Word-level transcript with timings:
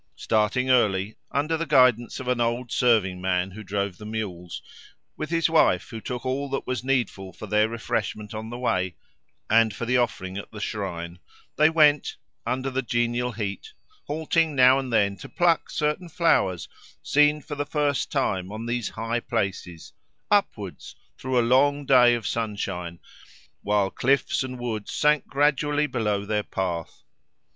Starting 0.15 0.67
early, 0.71 1.15
under 1.31 1.55
the 1.55 1.67
guidance 1.67 2.19
of 2.19 2.27
an 2.27 2.41
old 2.41 2.71
serving 2.71 3.21
man 3.21 3.51
who 3.51 3.61
drove 3.63 3.99
the 3.99 4.03
mules, 4.05 4.63
with 5.15 5.29
his 5.29 5.47
wife 5.47 5.91
who 5.91 6.01
took 6.01 6.25
all 6.25 6.49
that 6.49 6.65
was 6.65 6.83
needful 6.83 7.31
for 7.31 7.45
their 7.45 7.69
refreshment 7.69 8.33
on 8.33 8.49
the 8.49 8.57
way 8.57 8.95
and 9.47 9.75
for 9.75 9.85
the 9.85 9.97
offering 9.97 10.39
at 10.39 10.49
the 10.49 10.59
shrine, 10.59 11.19
they 11.55 11.69
went, 11.69 12.15
under 12.47 12.71
the 12.71 12.81
genial 12.81 13.33
heat, 13.33 13.73
halting 14.07 14.55
now 14.55 14.79
and 14.79 14.91
then 14.91 15.15
to 15.15 15.29
pluck 15.29 15.69
certain 15.69 16.09
flowers 16.09 16.67
seen 17.03 17.39
for 17.39 17.53
the 17.53 17.63
first 17.63 18.11
time 18.11 18.51
on 18.51 18.65
these 18.65 18.89
high 18.89 19.19
places, 19.19 19.93
upwards, 20.31 20.95
through 21.15 21.37
a 21.39 21.45
long 21.45 21.85
day 21.85 22.15
of 22.15 22.25
sunshine, 22.25 22.97
while 23.61 23.91
cliffs 23.91 24.41
and 24.41 24.57
woods 24.57 24.91
sank 24.91 25.27
gradually 25.27 25.85
below 25.85 26.25
their 26.25 26.41
path. 26.41 27.03